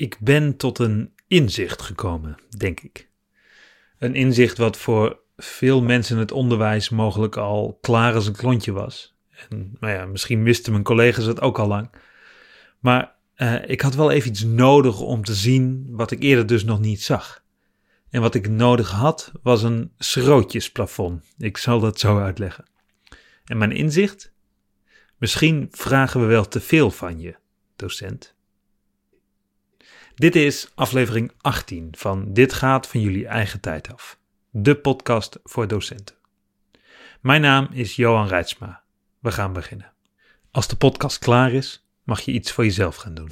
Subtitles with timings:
[0.00, 3.08] ik ben tot een inzicht gekomen, denk ik.
[3.98, 8.72] Een inzicht wat voor veel mensen in het onderwijs mogelijk al klaar als een klontje
[8.72, 9.16] was.
[9.48, 11.90] En nou ja, misschien wisten mijn collega's het ook al lang.
[12.78, 16.64] Maar uh, ik had wel even iets nodig om te zien wat ik eerder dus
[16.64, 17.44] nog niet zag.
[18.10, 21.24] En wat ik nodig had was een schrootjesplafond.
[21.38, 22.64] Ik zal dat zo uitleggen.
[23.44, 24.32] En mijn inzicht?
[25.18, 27.36] Misschien vragen we wel te veel van je,
[27.76, 28.38] docent.
[30.20, 34.18] Dit is aflevering 18 van Dit gaat van jullie eigen tijd af.
[34.50, 36.14] De podcast voor docenten.
[37.20, 38.82] Mijn naam is Johan Reitsma.
[39.18, 39.92] We gaan beginnen.
[40.50, 43.30] Als de podcast klaar is, mag je iets voor jezelf gaan doen.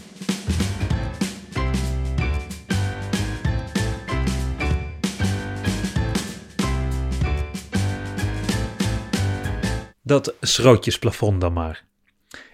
[10.02, 11.84] Dat schrootjesplafond dan maar.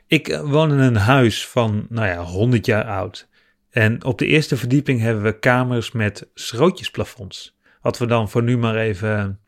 [0.07, 3.29] Ik woon in een huis van, nou ja, 100 jaar oud.
[3.75, 7.59] En op de eerste verdieping hebben we kamers met schrootjesplafonds.
[7.81, 9.41] Wat we dan voor nu maar even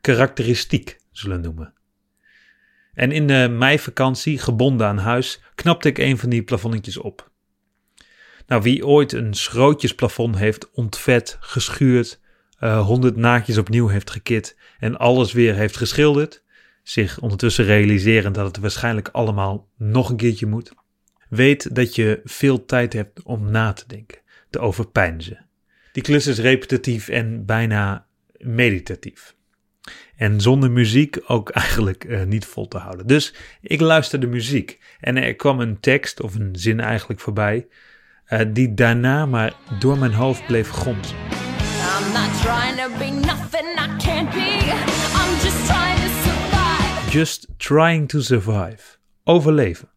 [0.00, 1.74] karakteristiek zullen noemen.
[2.94, 7.30] En in de meivakantie, gebonden aan huis, knapte ik een van die plafonnetjes op.
[8.46, 12.20] Nou, wie ooit een schrootjesplafond heeft ontvet, geschuurd,
[12.60, 16.42] uh, honderd naakjes opnieuw heeft gekit en alles weer heeft geschilderd,
[16.82, 20.72] zich ondertussen realiserend dat het waarschijnlijk allemaal nog een keertje moet,
[21.32, 24.18] weet dat je veel tijd hebt om na te denken,
[24.50, 25.46] te overpeinzen.
[25.92, 28.06] Die klus is repetitief en bijna
[28.38, 29.34] meditatief.
[30.16, 33.06] En zonder muziek ook eigenlijk uh, niet vol te houden.
[33.06, 37.66] Dus ik luisterde muziek en er kwam een tekst of een zin eigenlijk voorbij,
[38.28, 41.16] uh, die daarna maar door mijn hoofd bleef gonzen.
[41.16, 44.58] I'm not trying to be nothing I can't be.
[45.18, 47.10] I'm just trying to survive.
[47.10, 48.98] Just trying to survive.
[49.24, 49.91] Overleven.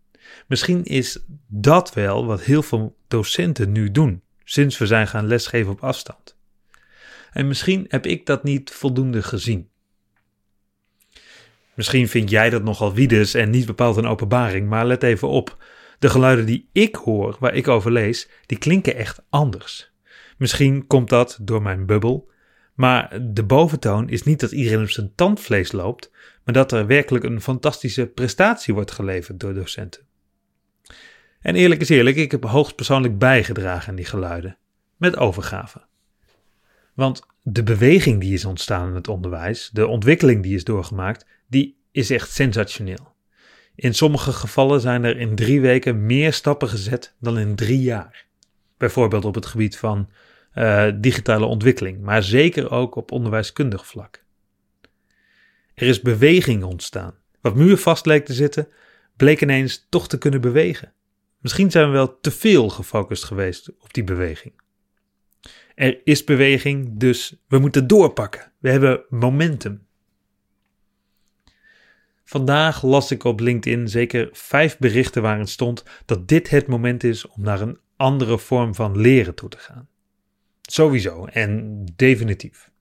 [0.46, 5.72] Misschien is dat wel wat heel veel docenten nu doen, sinds we zijn gaan lesgeven
[5.72, 6.38] op afstand.
[7.32, 9.70] En misschien heb ik dat niet voldoende gezien.
[11.74, 15.64] Misschien vind jij dat nogal wiedes en niet bepaald een openbaring, maar let even op.
[16.00, 19.92] De geluiden die ik hoor, waar ik over lees, die klinken echt anders.
[20.38, 22.30] Misschien komt dat door mijn bubbel,
[22.74, 26.12] maar de boventoon is niet dat iedereen op zijn tandvlees loopt,
[26.44, 30.02] maar dat er werkelijk een fantastische prestatie wordt geleverd door docenten.
[31.46, 34.58] En eerlijk is eerlijk, ik heb hoogstpersoonlijk bijgedragen aan die geluiden,
[34.98, 35.82] met overgave.
[36.94, 41.78] Want de beweging die is ontstaan in het onderwijs, de ontwikkeling die is doorgemaakt, die
[41.92, 43.14] is echt sensationeel.
[43.76, 48.26] In sommige gevallen zijn er in drie weken meer stappen gezet dan in drie jaar.
[48.78, 50.10] Bijvoorbeeld op het gebied van
[50.56, 54.24] uh, digitale ontwikkeling, maar zeker ook op onderwijskundig vlak.
[55.74, 57.16] Er is beweging ontstaan.
[57.42, 58.68] Wat muurvast leek te zitten,
[59.16, 60.94] bleek ineens toch te kunnen bewegen.
[61.46, 64.54] Misschien zijn we wel te veel gefocust geweest op die beweging.
[65.76, 68.52] Er is beweging, dus we moeten doorpakken.
[68.60, 69.86] We hebben momentum.
[72.24, 77.28] Vandaag las ik op LinkedIn zeker vijf berichten waarin stond dat dit het moment is
[77.28, 79.88] om naar een andere vorm van leren toe te gaan.
[80.62, 82.72] Sowieso en definitief.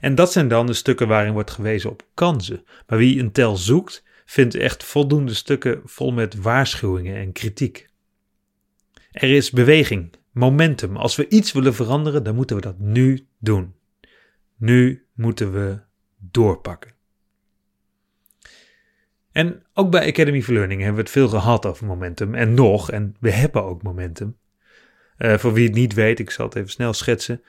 [0.00, 2.64] En dat zijn dan de stukken waarin wordt gewezen op kansen.
[2.86, 7.88] Maar wie een tel zoekt, vindt echt voldoende stukken vol met waarschuwingen en kritiek.
[9.10, 10.96] Er is beweging, momentum.
[10.96, 13.74] Als we iets willen veranderen, dan moeten we dat nu doen.
[14.56, 15.80] Nu moeten we
[16.18, 16.94] doorpakken.
[19.32, 22.34] En ook bij Academy for Learning hebben we het veel gehad over momentum.
[22.34, 24.36] En nog, en we hebben ook momentum.
[25.18, 27.42] Uh, voor wie het niet weet, ik zal het even snel schetsen.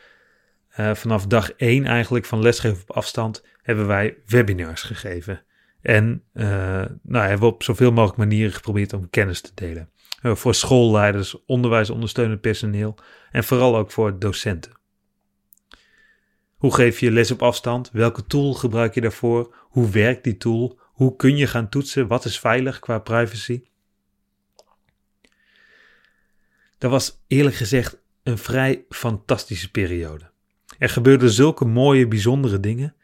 [0.79, 5.45] Uh, vanaf dag 1 eigenlijk van lesgeven op afstand hebben wij webinars gegeven.
[5.87, 6.45] En uh,
[7.01, 9.89] nou, hebben we op zoveel mogelijk manieren geprobeerd om kennis te delen.
[10.21, 12.95] Uh, voor schoolleiders, onderwijsondersteunend personeel
[13.31, 14.71] en vooral ook voor docenten.
[16.55, 17.89] Hoe geef je les op afstand?
[17.91, 19.55] Welke tool gebruik je daarvoor?
[19.59, 20.79] Hoe werkt die tool?
[20.81, 22.07] Hoe kun je gaan toetsen?
[22.07, 23.63] Wat is veilig qua privacy?
[26.77, 30.31] Dat was eerlijk gezegd een vrij fantastische periode.
[30.77, 32.95] Er gebeurden zulke mooie, bijzondere dingen.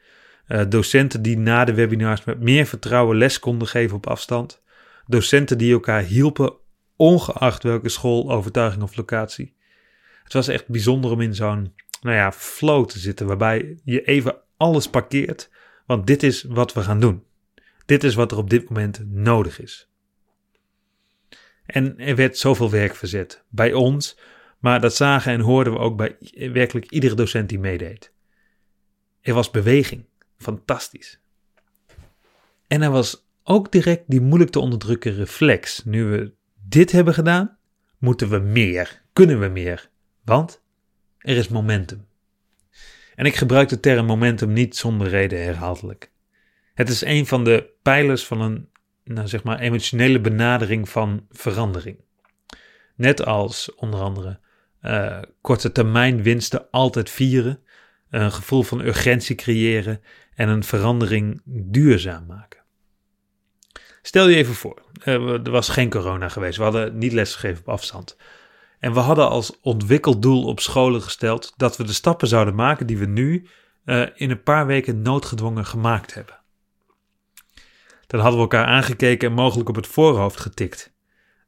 [0.47, 4.63] Uh, docenten die na de webinars met meer vertrouwen les konden geven op afstand.
[5.07, 6.53] Docenten die elkaar hielpen,
[6.95, 9.55] ongeacht welke school, overtuiging of locatie.
[10.23, 14.35] Het was echt bijzonder om in zo'n, nou ja, flow te zitten, waarbij je even
[14.57, 15.49] alles parkeert,
[15.85, 17.23] want dit is wat we gaan doen.
[17.85, 19.89] Dit is wat er op dit moment nodig is.
[21.65, 24.19] En er werd zoveel werk verzet bij ons,
[24.59, 26.17] maar dat zagen en hoorden we ook bij
[26.51, 28.13] werkelijk iedere docent die meedeed.
[29.21, 30.05] Er was beweging,
[30.43, 31.19] fantastisch.
[32.67, 35.83] En er was ook direct die moeilijk te onderdrukken reflex.
[35.85, 36.33] Nu we
[36.67, 37.57] dit hebben gedaan,
[37.97, 39.01] moeten we meer.
[39.13, 39.89] kunnen we meer,
[40.23, 40.61] want
[41.17, 42.07] er is momentum.
[43.15, 46.11] En ik gebruik de term momentum niet zonder reden herhaaldelijk.
[46.73, 48.69] Het is een van de pijlers van een
[49.03, 51.97] nou zeg maar, emotionele benadering van verandering.
[52.95, 54.39] Net als onder andere
[54.81, 57.59] uh, korte termijn winsten altijd vieren,
[58.09, 60.01] een gevoel van urgentie creëren
[60.35, 62.61] en een verandering duurzaam maken.
[64.01, 67.69] Stel je even voor, uh, er was geen corona geweest, we hadden niet lesgegeven op
[67.69, 68.17] afstand.
[68.79, 72.97] En we hadden als ontwikkeldoel op scholen gesteld dat we de stappen zouden maken die
[72.97, 73.47] we nu
[73.85, 76.39] uh, in een paar weken noodgedwongen gemaakt hebben.
[78.07, 80.93] Dan hadden we elkaar aangekeken en mogelijk op het voorhoofd getikt.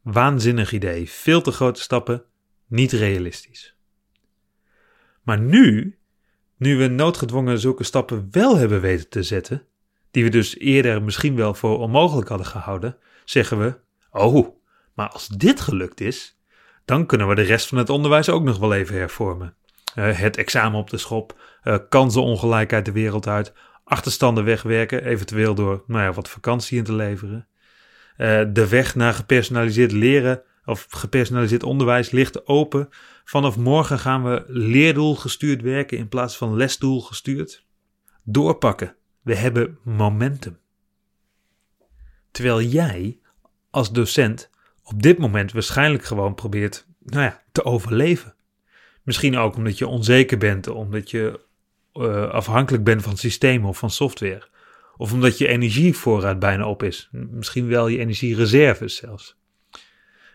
[0.02, 2.24] Waanzinnig idee, veel te grote stappen,
[2.68, 3.76] niet realistisch.
[5.22, 5.98] Maar nu,
[6.58, 9.64] nu we noodgedwongen zulke stappen wel hebben weten te zetten,
[10.12, 13.80] die we dus eerder misschien wel voor onmogelijk hadden gehouden, zeggen we:
[14.12, 14.56] Oh,
[14.94, 16.40] maar als dit gelukt is,
[16.86, 19.56] dan kunnen we de rest van het onderwijs ook nog wel even hervormen.
[19.96, 23.54] Uh, het examen op de schop, uh, kansenongelijkheid de wereld uit,
[23.84, 27.48] achterstanden wegwerken, eventueel door nou ja, wat vakantie in te leveren.
[28.18, 32.90] Uh, de weg naar gepersonaliseerd leren of gepersonaliseerd onderwijs ligt open.
[33.26, 37.66] Vanaf morgen gaan we leerdoel gestuurd werken in plaats van lesdoel gestuurd.
[38.24, 38.96] Doorpakken.
[39.22, 40.58] We hebben momentum.
[42.32, 43.20] Terwijl jij
[43.70, 44.50] als docent
[44.84, 48.36] op dit moment waarschijnlijk gewoon probeert nou ja, te overleven.
[49.04, 51.40] Misschien ook omdat je onzeker bent, omdat je
[51.94, 54.48] uh, afhankelijk bent van systemen of van software.
[54.98, 57.10] Of omdat je energievoorraad bijna op is.
[57.12, 59.38] Misschien wel je energiereserves zelfs.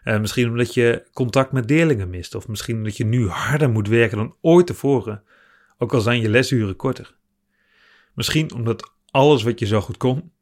[0.05, 2.35] Uh, misschien omdat je contact met leerlingen mist.
[2.35, 5.23] Of misschien omdat je nu harder moet werken dan ooit tevoren.
[5.79, 7.17] Ook al zijn je lesuren korter.
[8.15, 10.33] Misschien omdat alles wat je zo goed kon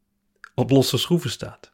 [0.55, 1.73] op losse schroeven staat.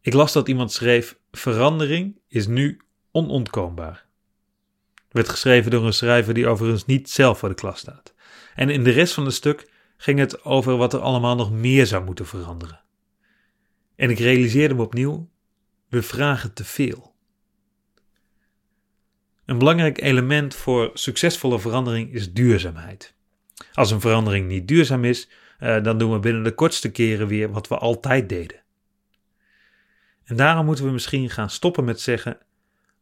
[0.00, 2.80] Ik las dat iemand schreef: verandering is nu
[3.10, 4.06] onontkoombaar.
[5.10, 8.14] Werd geschreven door een schrijver die overigens niet zelf voor de klas staat.
[8.54, 11.86] En in de rest van het stuk ging het over wat er allemaal nog meer
[11.86, 12.85] zou moeten veranderen.
[13.96, 15.28] En ik realiseerde me opnieuw:
[15.88, 17.14] we vragen te veel.
[19.44, 23.14] Een belangrijk element voor succesvolle verandering is duurzaamheid.
[23.72, 25.28] Als een verandering niet duurzaam is,
[25.60, 28.62] uh, dan doen we binnen de kortste keren weer wat we altijd deden.
[30.24, 32.38] En daarom moeten we misschien gaan stoppen met zeggen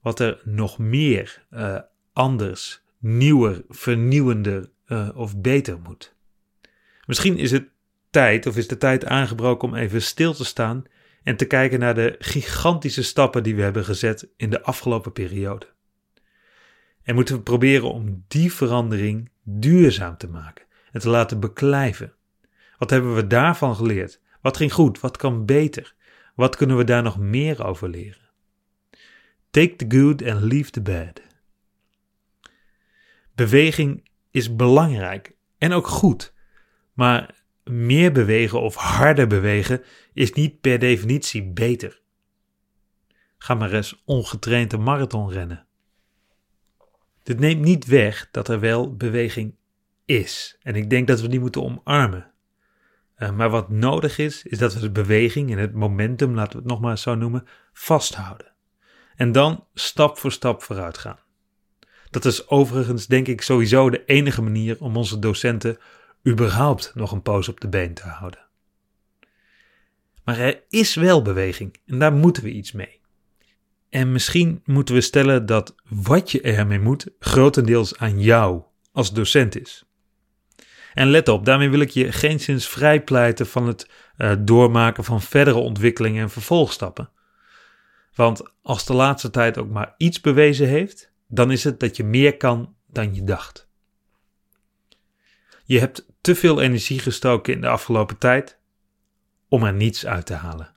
[0.01, 1.79] wat er nog meer uh,
[2.13, 6.15] anders, nieuwer, vernieuwender uh, of beter moet.
[7.07, 7.69] Misschien is het
[8.15, 10.85] tijd of is de tijd aangebroken om even stil te staan
[11.23, 15.67] en te kijken naar de gigantische stappen die we hebben gezet in de afgelopen periode.
[17.03, 22.15] En moeten we proberen om die verandering duurzaam te maken en te laten beklijven.
[22.79, 24.21] Wat hebben we daarvan geleerd?
[24.41, 25.01] Wat ging goed?
[25.01, 25.95] Wat kan beter?
[26.35, 28.31] Wat kunnen we daar nog meer over leren?
[29.51, 31.23] Take the good and leave the bad.
[33.35, 36.35] Beweging is belangrijk en ook goed,
[36.93, 39.83] maar meer bewegen of harder bewegen
[40.13, 42.01] is niet per definitie beter.
[43.39, 45.67] Ga maar eens ongetraind een marathon rennen.
[47.23, 49.55] Dit neemt niet weg dat er wel beweging
[50.05, 50.59] is.
[50.63, 52.33] En ik denk dat we die moeten omarmen.
[53.19, 56.59] Uh, maar wat nodig is, is dat we de beweging en het momentum, laten we
[56.59, 58.53] het nog maar zo noemen, vasthouden.
[59.17, 61.19] En dan stap voor stap vooruit gaan.
[62.11, 65.79] Dat is overigens, denk ik, sowieso de enige manier om onze docenten
[66.29, 68.47] überhaupt nog een poos op de been te houden.
[70.25, 73.01] Maar er is wel beweging en daar moeten we iets mee.
[73.89, 78.63] En misschien moeten we stellen dat wat je ermee moet grotendeels aan jou
[78.93, 79.85] als docent is.
[80.95, 85.23] En let op, daarmee wil ik je geen sinds vrijpleiten van het uh, doormaken van
[85.23, 87.11] verdere ontwikkelingen en vervolgstappen.
[88.15, 92.05] Want als de laatste tijd ook maar iets bewezen heeft, dan is het dat je
[92.05, 93.69] meer kan dan je dacht.
[95.67, 98.59] Je hebt te veel energie gestoken in de afgelopen tijd
[99.49, 100.73] om er niets uit te halen.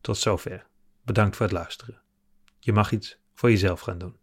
[0.00, 0.66] Tot zover.
[1.02, 2.02] Bedankt voor het luisteren.
[2.58, 4.16] Je mag iets voor jezelf gaan doen.